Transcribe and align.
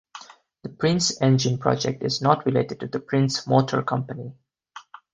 The 0.63 0.69
Prince 0.69 1.21
engine 1.21 1.59
project 1.59 2.01
is 2.01 2.23
not 2.23 2.47
related 2.47 2.79
to 2.79 2.87
the 2.87 2.99
Prince 2.99 3.45
Motor 3.45 3.83
Company. 3.83 4.33